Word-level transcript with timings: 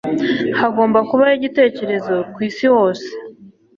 Hagomba 0.59 0.99
kubaho 1.07 1.33
igitekerezo 1.39 2.13
ku 2.33 2.39
isi 2.49 2.65
hose 2.73 3.07